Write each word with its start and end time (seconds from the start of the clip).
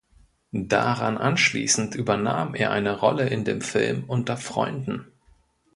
Daran 0.55 1.19
anschließend 1.19 1.93
übernahm 1.93 2.55
er 2.55 2.71
eine 2.71 2.97
Rolle 2.99 3.29
in 3.29 3.45
dem 3.45 3.61
Film 3.61 4.05
"Unter 4.07 4.35
Freunden". 4.35 5.05